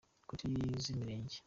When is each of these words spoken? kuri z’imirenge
kuri 0.27 0.43
z’imirenge 0.83 1.37